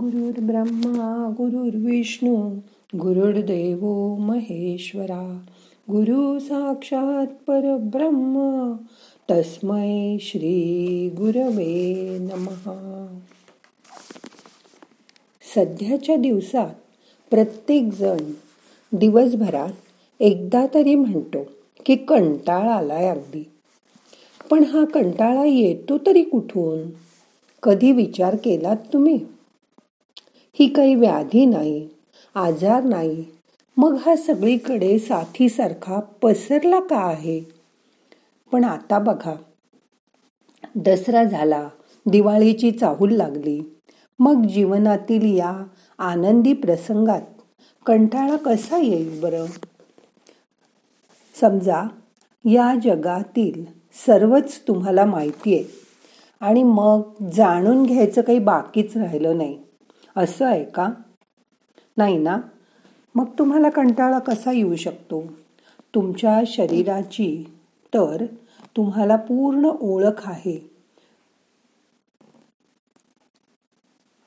गुरुर्ब्रह्मा 0.00 1.34
गुरुर्विष्णू 1.38 2.36
गुरुर्देव 2.98 4.14
महेश्वरा 4.18 5.40
गुरु 5.90 6.38
साक्षात 6.38 7.26
परब्रह्म 7.26 8.72
तस्मै 9.30 10.16
श्री 10.20 11.08
गुरवे 11.16 11.94
नमहा 12.20 13.18
सध्याच्या 15.54 16.16
दिवसात 16.16 16.74
प्रत्येक 17.30 17.92
जण 17.92 18.32
दिवसभरात 18.92 19.72
एकदा 20.20 20.66
तरी 20.74 20.94
म्हणतो 20.94 21.38
की 21.86 21.96
कंटाळा 21.96 22.74
आलाय 22.74 23.08
अगदी. 23.08 23.44
पण 24.50 24.64
हा 24.64 24.84
कंटाळा 24.84 25.44
येतो 25.44 25.98
तरी 26.06 26.22
कुठून? 26.22 26.90
कधी 27.62 27.92
विचार 27.92 28.36
केलात 28.36 28.76
तुम्ही? 28.92 29.20
ही 30.58 30.68
काही 30.68 30.94
व्याधी 30.94 31.46
नाही 31.46 31.88
आजार 32.34 32.84
नाही. 32.84 33.24
मग 33.76 33.96
हा 34.06 34.16
सगळीकडे 34.16 34.98
साथीसारखा 34.98 36.00
पसरला 36.00 36.80
का 36.80 36.96
आहे? 36.96 37.40
पण 38.52 38.64
आता 38.64 38.98
बघा. 38.98 39.34
दसरा 40.76 41.24
झाला 41.24 41.68
दिवाळीची 42.06 42.70
चाहूल 42.70 43.12
लागली. 43.12 43.60
मग 44.18 44.46
जीवनातील 44.46 45.38
या 45.38 45.64
आनंदी 45.98 46.52
प्रसंगात 46.52 47.20
कंटाळा 47.86 48.36
कसा 48.36 48.78
येईल 48.78 49.20
बरं? 49.20 49.46
समजा 51.40 51.88
या 52.44 52.74
जगातील 52.84 53.64
सर्वच 54.06 54.60
तुम्हाला 54.68 55.04
माहिती 55.04 55.54
आहे 55.54 55.64
आणि 56.40 56.62
मग 56.62 57.02
जाणून 57.32 57.82
घ्यायचं 57.82 58.22
काही 58.22 58.38
बाकीच 58.38 58.96
राहिलं 58.96 59.36
नाही. 59.36 59.65
असं 60.16 60.46
आहे 60.46 60.64
का? 60.64 60.88
नाही 61.96 62.18
ना? 62.18 62.38
मग 63.14 63.24
तुम्हाला 63.38 63.70
कंटाळा 63.70 64.18
कसा 64.18 64.52
येऊ 64.52 64.76
शकतो? 64.76 65.26
तुमच्या 65.94 66.40
शरीराची 66.46 67.44
तर 67.94 68.26
तुम्हाला 68.76 69.16
पूर्ण 69.16 69.64
ओळख 69.80 70.28
आहे. 70.28 70.70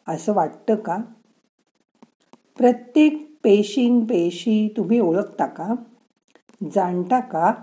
असं 0.08 0.33
वाटतं 0.33 0.75
का? 0.75 0.97
प्रत्येक 2.58 3.39
पेशीन 3.44 4.05
पेशी 4.05 4.73
तुम्ही 4.77 4.99
ओळखता 4.99 5.45
का? 5.45 5.73
जाणता 6.71 7.19
का? 7.19 7.53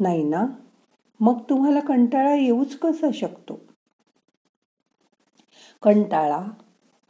नाही 0.00 0.22
ना? 0.22 0.46
मग 1.20 1.40
तुम्हाला 1.50 1.80
कंटाळा 1.80 2.34
येऊच 2.34 2.78
कसा 2.78 3.06
शकतो? 3.14 3.60
कंटाळा 5.82 6.42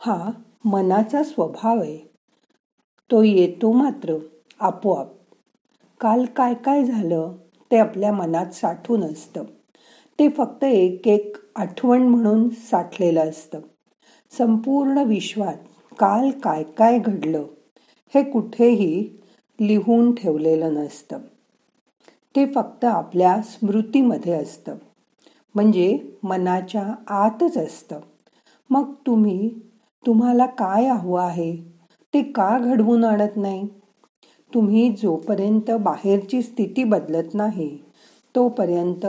हा 0.07 0.31
मनाचा 0.65 1.23
स्वभाव 1.23 1.81
आहे. 1.81 1.99
तो 3.11 3.23
येतो 3.23 3.73
मात्र 3.73 4.17
आपोआप. 4.61 5.07
काल 6.01 6.25
काय 6.25 6.55
काय 6.55 6.85
झालं 6.85 7.33
ते 7.71 7.77
आपल्या 7.77 8.13
मनात 8.13 8.47
साठून 8.47 9.05
असतं. 9.05 9.45
ते 10.19 10.29
फक्त 10.29 10.65
एक 10.65 11.09
एक 11.09 11.37
आठवण 11.57 12.03
म्हणून 12.03 12.49
साठलेलं 12.49 13.29
असतं. 13.29 13.61
संपूर्ण 14.39 14.99
विश्वात 14.99 15.57
काल 15.99 16.31
काय 16.31 16.63
काय 16.63 16.99
घडलं 16.99 17.45
हे 18.15 18.31
कुठेही 18.31 19.11
लिहून 19.61 20.15
ठेवलेलं 20.15 20.75
नसतं. 20.75 21.19
ते 22.37 22.47
फक्त 22.47 22.85
आपल्या 22.85 23.43
स्मृतीमध्ये 23.43 24.33
असतं. 24.33 24.75
म्हणजे 25.55 25.99
मनाच्या 26.23 26.95
आतच 27.07 27.57
असतं. 27.57 28.01
मग 28.71 28.93
तुम्ही 29.07 29.51
तुम्हाला 30.05 30.47
काय 30.47 30.87
हवं 30.87 31.21
आहे? 31.21 31.57
ते 32.15 32.23
का 32.23 32.59
घडवून 32.59 33.05
आणत 33.05 33.37
नाही? 33.37 33.67
तुम्ही 34.53 34.89
जोपर्यंत 35.03 35.71
बाहेरची 35.71 36.43
स्थिती 36.43 36.85
बदलत 36.85 37.35
नाही 37.35 37.69
तोपर्यंत 38.35 39.07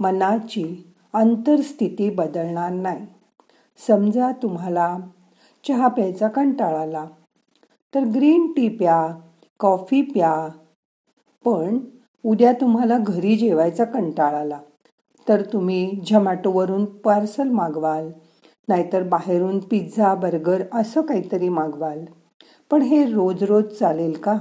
मनाची 0.00 0.64
अंतरस्थिती 1.14 2.08
बदलणार 2.10 2.70
नाही. 2.70 3.06
समजा 3.86 4.30
तुम्हाला 4.32 4.96
चहा 5.64 5.88
प्यायचा 5.88 6.28
कंटाळाला 6.28 7.04
तर 7.94 8.04
ग्रीन 8.04 8.46
टी 8.52 8.68
प्या 8.68 9.06
कॉफी 9.60 10.02
प्या. 10.02 10.48
पण 11.44 11.78
उद्या 12.24 12.52
तुम्हाला 12.52 12.98
घरी 12.98 13.36
जेवायचा 13.36 13.84
कंटाळाला 13.84 14.60
तर 15.28 15.42
तुम्ही 15.42 16.00
झमॅटोवरून 16.10 16.84
पार्सल 16.84 17.48
मागवाल. 17.48 18.10
नाहीतर 18.68 19.02
बाहेरून 19.02 19.58
पिझ्झा 19.58 20.14
बर्गर 20.14 20.62
असं 20.72 21.00
काहीतरी 21.00 21.48
मागवाल. 21.48 22.04
पण 22.70 22.82
हे 22.82 23.04
रोज 23.04 23.42
रोज 23.42 23.64
चालेल 23.64 24.16
का? 24.16 24.38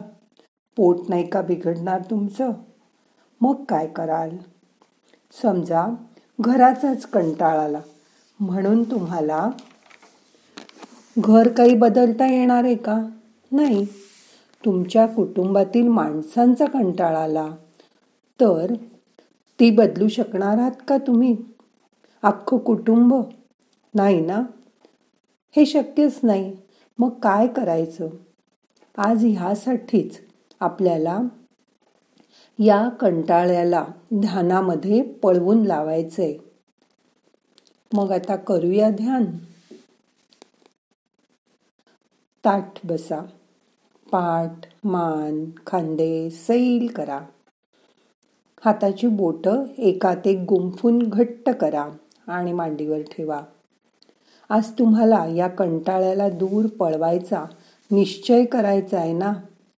पोट 0.77 0.97
नाही 1.09 1.27
का 1.27 1.41
बिघडणार 1.41 2.01
तुमचं? 2.01 2.51
मग 3.41 3.63
काय 3.63 3.87
कराल? 3.87 4.29
समजा 5.41 5.87
घराचाच 6.41 7.05
कंटाळाला 7.05 7.79
म्हणून 8.39 8.83
तुम्हाला 8.83 9.49
घर 11.19 11.47
काही 11.47 11.75
बदलता 11.75 12.27
येणार 12.27 12.63
आहे 12.63 12.75
का? 12.75 13.01
नाही. 13.51 13.85
तुमच्या 14.65 15.05
कुटुंबातील 15.05 15.87
माणसांचा 15.87 16.65
कंटाळाला 16.65 17.47
तर 18.41 18.73
ती 19.59 19.71
बदलू 19.71 20.07
शकणार 20.07 20.57
आहात 20.57 20.71
का 20.87 20.97
तुम्ही? 20.97 21.37
अख्खं 22.23 22.57
कुटुंब? 22.57 23.15
नाही 23.97 24.21
ना? 24.21 24.43
हे 25.55 25.65
शक्यच 25.65 26.19
नाही. 26.23 26.57
मग 26.99 27.09
काय 27.09 27.47
करायचं? 27.47 28.09
आज 28.97 29.25
ह्यासाठीच 29.25 30.19
आपल्याला 30.59 31.19
या 32.59 32.89
कंटाळ्याला 32.89 33.85
ध्यानामध्ये 34.13 35.01
पळवून 35.01 35.65
लावायचंय. 35.65 36.37
मग 37.93 38.11
आता 38.11 38.35
करूया 38.35 38.89
ध्यान. 38.89 39.25
ताठ 42.45 42.85
बसा. 42.85 43.21
पाठ 44.11 44.73
मान 44.83 45.45
खांदे 45.67 46.29
सैल 46.29 46.87
करा. 46.95 47.21
हाताची 48.65 49.07
बोट 49.07 49.47
एकात 49.77 50.27
एक 50.27 50.37
गुंफून 50.49 50.99
घट्ट 50.99 51.49
करा 51.49 51.89
आणि 52.27 52.53
मांडीवर 52.53 53.01
ठेवा. 53.01 53.41
आज 54.49 54.71
तुम्हाला 54.71 55.25
या 55.25 55.47
कंटाळ्याला 55.47 56.29
दूर 56.29 56.67
पळवायचा 56.67 57.45
निश्चय 57.91 58.45
करायचा 58.45 58.99
आहे 58.99 59.13
ना? 59.13 59.33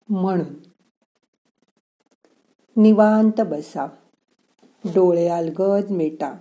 म्हणून. 0.09 0.53
निवांत 2.81 3.41
बसा. 3.41 3.85
डोळे 4.85 5.27
अलगद 5.27 5.91
मिटा. 5.91 6.33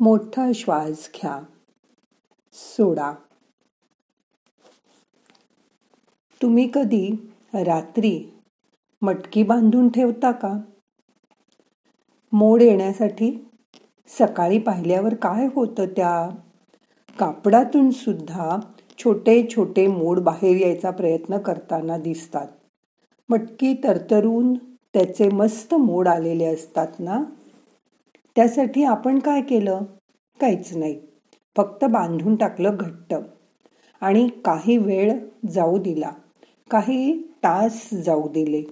मोठा 0.00 0.52
श्वास 0.54 1.10
घ्या. 1.14 1.42
सोडा. 2.52 3.12
तुम्ही 6.42 6.70
कधी 6.74 7.32
रात्री 7.54 8.40
मटकी 9.02 9.42
बांधून 9.42 9.88
ठेवता 9.88 10.32
का? 10.32 10.58
मोड 12.32 12.62
येण्यासाठी 12.62 13.48
सकाळी 14.08 14.58
पाहिल्यावर 14.58 15.14
काय 15.14 15.48
होतं 15.54 15.84
त्या? 15.84 16.30
कापडातून 17.18 17.90
सुद्धा 17.90 18.58
छोटे 18.98 19.46
छोटे 19.56 19.86
मोड 19.86 20.20
बाहेर 20.20 20.56
यायचा 20.56 20.90
प्रयत्न 20.90 21.38
करताना 21.38 21.98
दिसतात. 21.98 22.46
मटकी 23.28 23.74
तरतरून 23.84 24.54
त्याचे 24.94 25.28
मस्त 25.28 25.74
मोड 25.74 26.08
आलेले 26.08 26.44
असतात 26.44 26.88
ना? 26.98 27.22
त्यासाठी 28.36 28.84
आपण 28.84 29.18
काय 29.18 29.40
केलं? 29.42 29.80
काहीच 30.40 30.76
नाही. 30.76 31.00
फक्त 31.56 31.84
बांधून 31.84 32.36
टाकलं 32.36 32.76
घट्ट. 32.80 33.14
आणि 34.00 34.28
काही 34.44 34.76
वेळ 34.76 35.12
जाऊ 35.50 35.78
दिला. 35.78 36.10
काही 36.70 37.22
तास 37.22 37.94
जाऊ 37.94 38.28
दिले. 38.28 38.62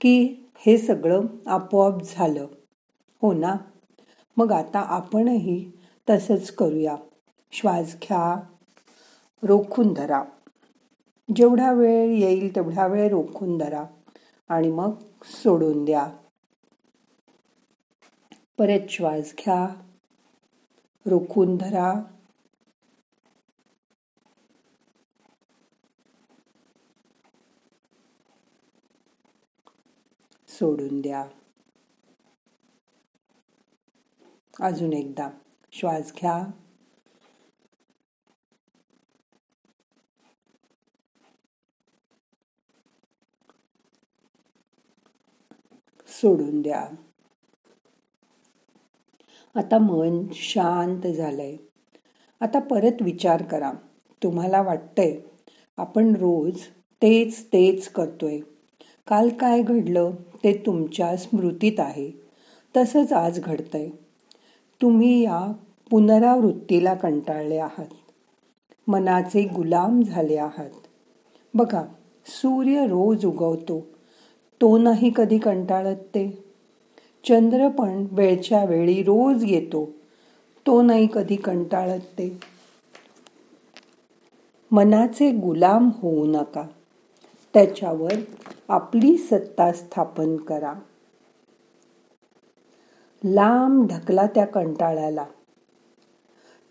की 0.00 0.44
हे 0.56 0.78
सगळं 0.78 1.20
आपोआप 1.46 2.02
झालं. 2.02 2.46
हो 3.22 3.32
ना? 3.32 3.54
मग 4.36 4.52
आता 4.52 4.80
आपणही 4.80 5.70
तसंच 6.10 6.50
करूया. 6.50 6.96
श्वास 7.52 7.96
घ्या 8.02 8.40
रोखून 9.42 9.92
धरा. 9.94 10.24
जेवढा 11.36 11.72
वेळ 11.72 12.10
येईल 12.10 12.54
तेवढा 12.54 12.86
वेळ 12.86 13.08
रोखून 13.08 13.58
धरा 13.58 13.84
आणि 14.48 14.70
मग 14.70 14.92
सोडून 15.24 15.84
द्या. 15.84 16.12
परत 18.58 18.88
श्वास 18.88 19.34
घ्या 19.38 19.68
रोखून 21.06 21.56
धरा. 21.56 22.02
सोडून 30.60 31.00
द्या. 31.00 31.26
अजून 34.60 34.92
एकदा 34.92 35.30
श्वास 35.72 36.12
घ्या. 36.12 36.50
सोडून 46.06 46.62
द्या. 46.62 46.88
आता 49.54 49.78
मन 49.78 50.26
शांत 50.32 51.06
झालंय. 51.06 51.56
आता 52.40 52.58
परत 52.58 53.02
विचार 53.02 53.42
करा. 53.42 53.72
तुम्हाला 54.22 54.62
वाटतंय 54.62 55.20
आपण 55.76 56.16
रोज 56.16 56.60
तेच 57.02 57.46
तेच 57.46 57.88
करतोय. 57.88 58.40
काल 59.10 59.28
काय 59.28 59.62
घडलं 59.62 60.10
ते 60.44 60.52
तुमच्या 60.66 61.16
स्मृतीत 61.16 61.80
आहे. 61.80 62.10
तसंच 62.74 63.12
आज 63.12 63.40
घडतंय. 63.40 63.88
तुम्ही 64.80 65.22
या 65.22 65.40
पुनरावृत्तीला 65.90 66.94
कंटाळले 66.94 67.58
आहात. 67.58 67.86
मनाचे 68.88 69.42
गुलाम 69.44 70.02
झाले 70.02 70.36
आहात. 70.36 70.70
बघा 71.54 71.82
सूर्य 72.26 72.86
रोज 72.86 73.24
उगवतो. 73.26 73.80
तो 74.60 74.76
नाही 74.78 75.10
कधी 75.16 75.38
कंटाळत 75.38 75.96
ते. 76.14 76.26
चंद्र 77.24 77.68
पण 77.68 78.06
वेळच्या 78.12 78.64
वेळी 78.64 79.02
रोज 79.02 79.44
येतो. 79.44 79.84
तो 80.66 80.82
नाही 80.82 81.06
कधी 81.14 81.36
कंटाळत 81.36 82.00
ते. 82.18 82.28
मनाचे 84.70 85.30
गुलाम 85.30 85.90
होऊ 86.02 86.24
नका. 86.26 86.66
त्याच्यावर 87.54 88.12
आपली 88.68 89.16
सत्ता 89.16 89.72
स्थापन 89.72 90.36
करा. 90.36 90.74
लांब 93.24 93.88
ढकला 93.88 94.26
त्या 94.26 94.44
कंटाळ्याला. 94.44 95.24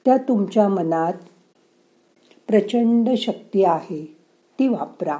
त्या 0.05 0.17
तुमच्या 0.17 0.67
मनात 0.67 1.13
प्रचंड 2.47 3.09
शक्ती 3.17 3.63
आहे 3.63 4.17
ती 4.59 4.67
वापरा. 4.67 5.17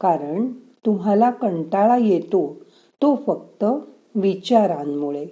कारण 0.00 0.52
तुम्हाला 0.86 1.30
कंटाळा 1.30 1.96
येतो 1.96 2.56
तो 3.02 3.14
फक्त 3.26 3.64
विचारांमुळे. 4.14 5.26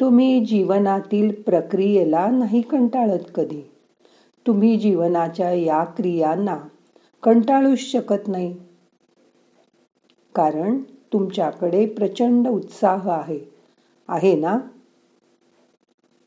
तुम्ही 0.00 0.44
जीवनातील 0.44 1.42
प्रक्रियेला 1.42 2.30
नाही 2.30 2.60
कंटाळत 2.60 3.24
कधी. 3.34 3.70
तुम्ही 4.46 4.76
जीवनाच्या 4.76 5.52
या 5.52 5.84
क्रियांना 5.84 6.58
कंटाळूच 7.22 7.78
शकत 7.78 8.28
नाही. 8.28 8.56
कारण 10.34 10.78
तुमच्याकडे 11.12 11.86
प्रचंड 11.86 12.48
उत्साह 12.48 13.10
आहे. 13.10 13.40
आहे 14.08 14.36
ना? 14.36 14.58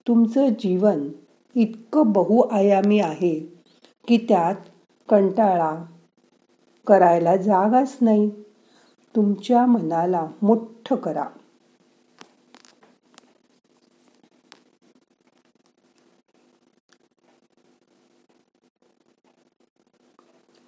तुमचं 0.07 0.47
जीवन 0.49 1.09
इतकं 1.55 2.11
बहुआयामी 2.11 2.99
आहे 2.99 3.39
की 4.07 4.17
त्यात 4.17 4.55
कंटाळा 5.09 5.85
करायला 6.87 7.35
जागाच 7.35 7.97
नाही. 8.01 8.29
तुमच्या 9.15 9.65
मनाला 9.65 10.27
मोठं 10.41 10.95
करा. 10.95 11.25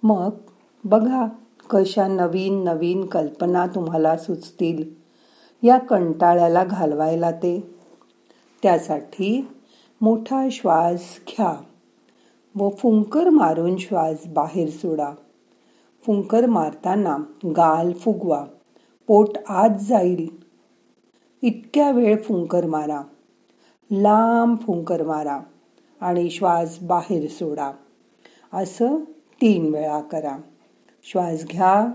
मग 0.06 0.30
बघा 0.84 1.26
कशा 1.70 2.08
नवीन 2.08 2.64
नवीन 2.64 3.04
कल्पना 3.04 3.66
तुम्हाला 3.66 4.16
सुचतील. 4.16 4.94
या 5.62 5.78
कंटाळ्याला 5.78 6.64
घालवायला 6.64 7.30
ते. 7.30 7.74
त्यासाठी 8.62 9.48
मोठा 10.00 10.48
श्वास 10.50 11.20
घ्या. 11.28 11.56
व 12.56 12.68
फुंकर 12.68 13.28
मारून 13.28 13.76
श्वास 13.76 14.26
बाहेर 14.26 14.70
सोडा. 14.70 15.12
फुंकर 16.06 16.46
मारताना 16.46 17.16
गाल 17.46 17.92
फुगवा. 17.92 18.44
पोट 19.06 19.28
आत 19.48 19.78
जाईल. 19.80 20.28
इतक्या 21.42 21.90
वेळ 21.90 22.22
फुंकर 22.22 22.66
मारा. 22.66 23.02
लांब 23.90 24.58
फुंकर 24.58 25.02
मारा 25.02 25.40
आणि 26.00 26.30
श्वास 26.30 26.78
बाहेर 26.82 27.30
सोडा. 27.30 27.72
असं 28.52 28.96
तीन 29.40 29.74
वेळा 29.74 30.00
करा 30.00 30.38
श्वास 31.02 31.44
घ्या। 31.44 31.86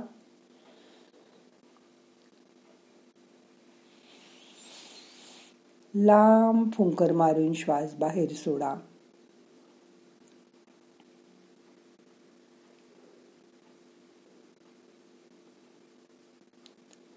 लांब 5.96 6.74
फुंकर 6.74 7.12
मारून 7.12 7.54
श्वास 7.54 7.94
बाहेर 7.94 8.32
सोडा। 8.32 8.76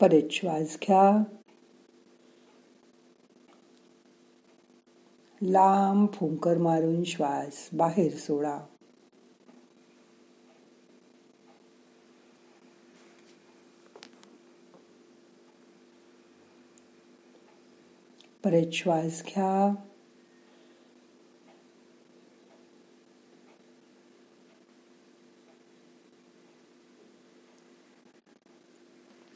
परत 0.01 0.33
श्वास 0.33 0.79
घ्या। 0.83 1.25
लांब 5.43 6.09
फुंकर 6.13 6.59
मारून 6.59 7.05
श्वास 7.05 7.69
बाहेर 7.73 8.17
सोडा। 8.17 8.74
परत 18.45 18.73
श्वास 18.73 19.23
घ्या 19.27 19.75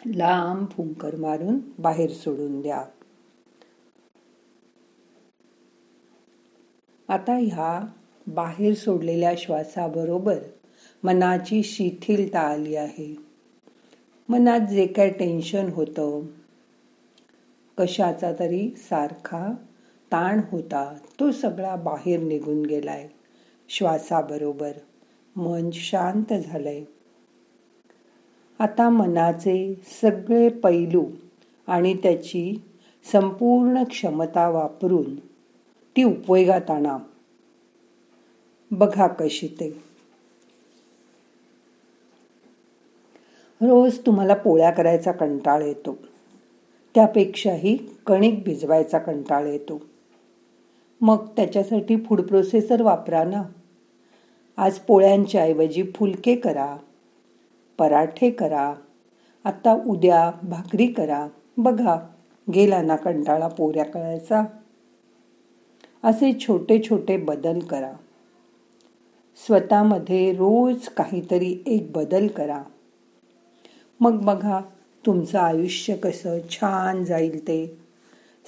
लांब 0.06 0.70
फुंकर 0.70 1.16
मारून 1.16 1.58
बाहेर 1.78 2.10
सोडून 2.10 2.60
द्या. 2.60 2.84
आता 7.08 7.32
ह्या 7.32 7.86
बाहेर 8.26 8.74
सोडलेल्या 8.74 9.34
श्वासाबरोबर 9.38 10.38
मनाची 11.02 11.62
शिथिलता 11.62 12.40
आली 12.40 12.76
आहे. 12.76 13.16
मनात 14.28 14.60
जे 14.60 14.86
काय 14.86 15.10
टेन्शन 15.10 15.68
होतं 15.68 16.26
कशाचा 17.78 18.32
तरी 18.38 18.74
सारखा 18.76 19.48
ताण 20.12 20.40
होता. 20.52 20.94
तो 21.20 21.32
सगळा 21.32 21.76
बाहेर 21.76 22.20
निघून 22.20 22.66
गेलाय. 22.66 23.08
श्वासाबरोबर 23.68 24.72
मन 25.36 25.70
शांत 25.72 26.32
झालंय. 26.32 26.84
आता 28.58 28.88
मनाचे 28.88 29.74
सगळे 30.02 30.48
पैलू 30.48 31.06
आणि 31.66 31.94
त्याची 31.94 32.62
संपूर्ण 33.12 33.82
क्षमता 33.82 34.48
वापरून 34.48 35.16
ती 35.96 36.02
उपयोगात 36.02 36.70
आणा. 36.70 36.98
बघा 38.70 39.06
कशी 39.06 39.46
ते. 39.46 39.70
रोज 43.60 43.98
तुम्हाला 43.98 44.34
पोळ्या 44.34 44.70
करायचा 44.70 45.12
कंटाळ 45.12 45.62
येतो. 45.62 45.98
त्यापेक्षाही 46.98 47.76
कणिक 48.06 48.42
भिजवायचा 48.44 48.98
कंटाळा 48.98 49.48
येतो. 49.48 49.82
मग 51.00 51.26
त्याच्यासाठी 51.26 51.96
फूड 51.96 52.20
प्रोसेसर 52.20 52.82
वापरा 52.82 53.24
ना. 53.24 53.42
आज 54.56 54.78
पोळ्यांच्या 54.78 55.42
ऐवजी 55.42 55.82
फुलके 55.94 56.36
करा 56.36 56.76
पराठे 57.78 58.30
करा 58.30 58.74
आता 59.44 59.78
उद्या 59.86 60.30
भाकरी 60.42 60.86
करा. 60.86 61.28
बघा 61.56 62.08
गेला 62.54 62.82
ना 62.82 62.96
कंटाळा 62.96 63.48
पोऱ्या 63.48 63.84
करायचा 63.84 64.44
असे 66.04 66.38
छोटे 66.40 66.82
छोटे 66.90 67.16
बदल 67.16 67.58
करा. 67.58 67.92
स्वतःमध्ये 69.46 70.32
रोज 70.32 70.88
काहीतरी 70.88 71.62
एक 71.66 71.92
बदल 71.92 72.26
करा. 72.26 72.62
मग 74.00 74.24
बघा 74.24 74.60
तुमचं 75.08 75.38
आयुष्य 75.38 75.96
कसं 75.96 76.38
छान 76.50 77.04
जाईल 77.04 77.42
ते. 77.42 77.78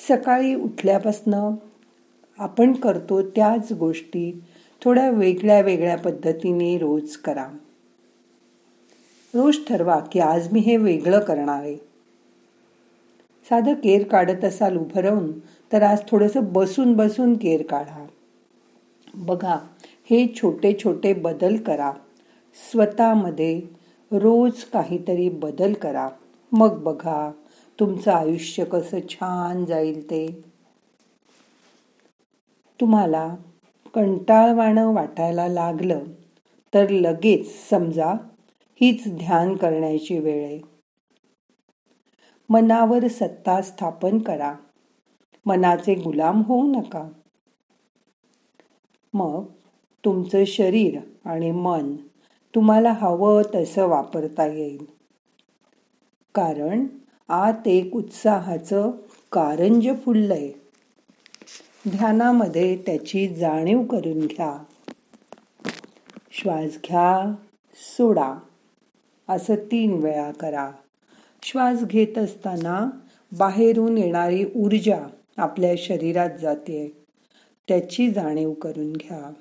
सकाळी 0.08 0.54
उठल्यापासनं 0.54 1.54
आपण 2.38 2.72
करतो 2.72 3.22
त्याच 3.22 3.72
गोष्टी 3.72 4.44
थोड्या 4.84 5.10
वेगळ्या 5.10 5.60
वेगळ्या 5.60 5.98
पद्धतीने 5.98 6.78
रोज 6.78 7.16
करा. 7.16 7.48
रोज 9.34 9.56
ठरवा 9.68 9.98
की 10.12 10.20
आज 10.20 10.52
मी 10.52 10.60
हे 10.60 10.76
वेगळं 10.76 11.20
करणार 11.20 11.62
आहे. 11.62 11.76
साधं 13.48 13.74
केर 13.74 14.04
काढत 14.04 14.44
असाल 14.44 14.76
उभं 14.76 15.00
राहून 15.00 15.38
तर 15.72 15.82
आज 15.82 15.98
थोडंसं 16.08 16.40
बसून 16.52 16.92
बसून 16.92 17.34
केर 17.34 17.62
काढा. 17.62 18.06
बघा 19.14 19.56
हे 20.10 20.34
छोटे 20.42 20.76
छोटे 20.84 21.12
बदल 21.12 21.56
करा. 21.56 21.92
स्वतःमध्ये 22.70 23.62
रोज 24.12 24.64
काहीतरी 24.64 25.28
बदल 25.28 25.72
करा. 25.72 26.08
मग 26.52 26.82
बघा 26.82 27.32
तुमचं 27.80 28.12
आयुष्य 28.12 28.64
कसं 28.64 28.98
छान 29.08 29.64
जाईल 29.64 30.10
ते. 30.10 30.42
तुम्हाला 32.80 33.34
कंटाळवाणं 33.94 34.94
वाटायला 34.94 35.48
लागलं 35.48 36.04
तर 36.74 36.88
लगेच 36.88 37.68
समजा 37.70 38.12
हीच 38.80 39.02
ध्यान 39.08 39.56
करण्याची 39.56 40.18
वेळ 40.18 40.44
आहे. 40.44 40.60
मनावर 42.48 43.08
सत्ता 43.08 43.62
स्थापन 43.62 44.18
करा. 44.18 44.54
मनाचे 45.46 45.94
गुलाम 45.94 46.42
होऊ 46.42 46.62
नका. 46.62 47.08
मग 49.14 49.44
तुमचं 50.04 50.44
शरीर 50.44 50.98
आणि 51.24 51.50
मन 51.50 51.96
तुम्हाला 52.54 52.92
हवं 52.92 53.42
तसं 53.54 53.86
वापरता 53.86 54.46
येईल. 54.46 54.99
कारण 56.34 56.86
आत 57.28 57.68
एक 57.68 57.96
उत्साहाचं 57.96 58.90
कारंज 59.32 59.88
फुललंय. 60.04 60.50
ध्यानामध्ये 61.88 62.76
त्याची 62.76 63.28
जाणीव 63.28 63.82
करून 63.82 64.26
घ्या. 64.26 64.64
श्वास 66.30 66.78
घ्या 66.88 67.34
सोडा. 67.74 68.38
असं 69.28 69.54
तीन 69.54 69.92
वेळा 69.92 70.30
करा. 70.32 70.70
श्वास 71.42 71.84
घेत 71.84 72.18
असताना 72.18 72.90
बाहेरून 73.38 73.98
येणारी 73.98 74.44
ऊर्जा 74.56 75.08
आपल्या 75.36 75.74
शरीरात 75.78 76.30
जाते. 76.40 77.04
त्याची 77.68 78.10
जाणीव 78.10 78.52
करून 78.52 78.92
घ्या. 78.92 79.32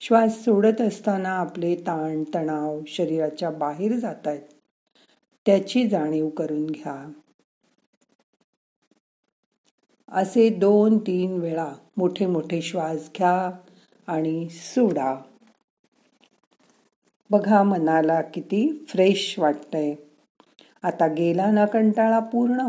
श्वास 0.00 0.44
सोडत 0.44 0.80
असताना 0.80 1.30
आपले 1.30 1.74
ताण 1.74 2.24
तणाव 2.34 2.80
शरीराच्या 2.86 3.50
बाहेर 3.50 3.92
जात 3.92 4.28
आहेत 4.28 4.51
त्याची 5.46 5.88
जाणीव 5.88 6.28
करून 6.28 6.66
घ्या. 6.66 7.12
असे 10.08 10.48
दोन 10.48 10.98
तीन 10.98 11.40
वेळा 11.40 11.72
मोठे 11.96 12.26
मोठे 12.26 12.62
श्वास 12.62 13.10
घ्या 13.18 13.50
आणि 14.06 14.48
सोडा. 14.48 15.16
बघा 17.30 17.62
मनाला 17.62 18.22
किती 18.22 18.84
फ्रेश 18.88 19.38
वाटतंय. 19.38 19.94
आता 20.82 21.06
गेला 21.06 21.50
ना 21.50 21.66
कंटाळा 21.66 22.18
पूर्ण. 22.18 22.60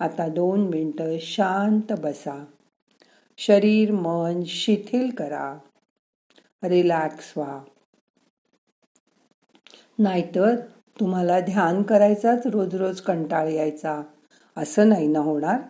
आता 0.00 0.28
दोन 0.28 0.68
मिनटं 0.68 1.16
शांत 1.20 1.92
बसा. 1.98 2.44
शरीर 3.38 3.92
मन 3.92 4.42
शिथिल 4.46 5.10
करा. 5.10 5.58
रिलॅक्स 6.62 7.32
व्हा. 7.36 7.64
नाहीतर 9.98 10.56
तुम्हाला 11.00 11.40
ध्यान 11.40 11.82
करायचाच 11.82 12.46
रोज 12.46 12.74
रोज 12.74 13.00
कंटाळ 13.00 13.48
यायचा. 13.48 14.02
असं 14.56 14.88
नाही 14.88 15.06
ना 15.06 15.18
होणार? 15.18 15.60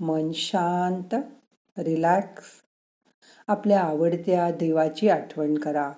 मन 0.00 0.32
शांत 0.32 1.14
रिलॅक्स. 1.78 2.44
आपल्या 3.48 3.80
आवडत्या 3.80 4.50
देवाची 4.50 5.08
आठवण 5.08 5.58
करा. 5.58 5.92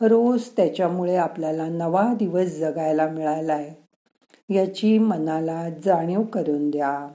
रोज 0.00 0.48
त्याच्यामुळे 0.48 1.16
आपल्याला 1.16 1.68
नवा 1.68 2.14
दिवस 2.18 2.56
जगायला 2.56 3.08
मिळालाय. 3.08 3.74
याची 4.50 4.98
मनाला 4.98 5.70
जाणीव 5.84 6.22
करून 6.22 6.70
द्या. 6.70 7.08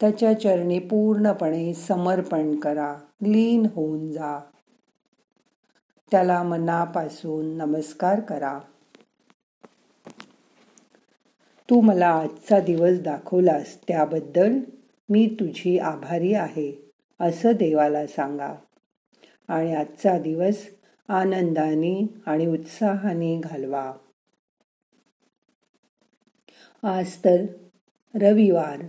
त्याच्या 0.00 0.40
चरणी 0.40 0.78
पूर्णपणे 0.78 1.74
समर्पण 1.74 2.60
करा. 2.60 2.92
लीन 3.22 3.66
होऊन 3.74 4.12
जा. 4.12 4.51
त्याला 6.12 6.42
मनापासून 6.42 7.46
नमस्कार 7.56 8.20
करा. 8.20 8.60
तू 11.70 11.80
मला 11.80 12.08
आजचा 12.08 12.60
दिवस 12.60 12.98
दाखवलास 13.00 13.78
त्याबद्दल 13.88 14.58
मी 15.08 15.36
तुझी 15.40 15.78
आभारी 15.78 16.34
आहे 16.34 16.90
असं 17.20 17.52
देवाला 17.52 18.06
सांगा. 18.06 18.54
आणि 19.48 19.74
आजचा 19.74 20.18
दिवस 20.18 20.66
आनंदाने 21.08 22.06
आणि 22.26 22.46
उत्साहाने 22.46 23.40
घालवा. 23.40 23.92
आज 26.82 27.16
तर 27.24 27.42
रविवार 28.14 28.82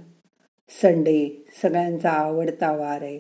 संडे 0.82 1.46
सगळ्यांचा 1.62 2.10
आवडता 2.10 2.72
वार 2.72 3.02
आहे. 3.02 3.20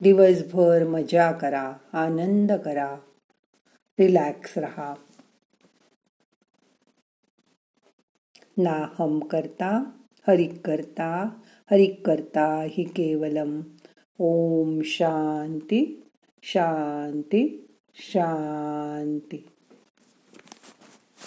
दिवसभर 0.00 0.84
मजा 0.84 1.32
करा 1.32 1.72
आनंद 1.92 2.52
करा. 2.52 2.96
रिलॅक्स 4.00 4.58
रहा। 4.58 4.94
ना 8.58 8.88
हम 8.98 9.18
करता 9.18 9.90
हरिक 10.28 10.66
करता 10.66 11.40
हरिक 11.70 12.06
करता 12.06 12.62
हि 12.62 12.84
केवलम। 12.84 13.60
ओम 14.18 14.80
शांती 14.84 16.02
शांती 16.42 17.66
शांती। 17.94 19.46